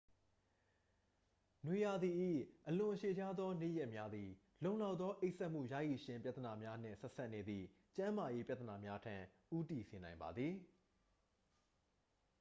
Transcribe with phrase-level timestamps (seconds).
[1.65, 2.11] နွေရာသီ၏
[2.69, 4.29] အလွန်ရှည်လျားသောနေ့ရက်များသည်
[4.63, 9.15] လုံလောက်သောအိပ်စက်မှုရရှိခြင်းပြဿနာများနှင့် ဆက်စပ်နေသည့်ကျန်းမာရေးပြဿနာများထံ
[9.55, 10.53] ဦးတည်စေနိုင်ပါသည်